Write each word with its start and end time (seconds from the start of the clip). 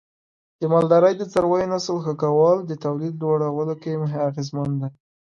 د 0.59 0.61
مالدارۍ 0.73 1.13
د 1.17 1.23
څارویو 1.31 1.71
نسل 1.73 1.97
ښه 2.05 2.13
کول 2.23 2.57
د 2.65 2.71
تولید 2.83 3.13
لوړولو 3.21 3.73
کې 3.81 3.91
اغیزمن 4.27 4.69
دی. 4.81 4.89